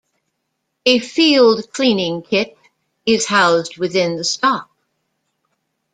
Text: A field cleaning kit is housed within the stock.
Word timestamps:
A 0.87 0.97
field 0.97 1.71
cleaning 1.71 2.23
kit 2.23 2.57
is 3.05 3.27
housed 3.27 3.77
within 3.77 4.15
the 4.15 4.23
stock. 4.23 4.67